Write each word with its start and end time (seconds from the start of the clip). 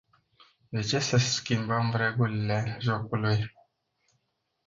De 0.71 0.81
ce 0.81 0.99
să 0.99 1.17
schimbăm 1.17 1.91
regulile 1.95 2.77
jocului? 2.79 3.51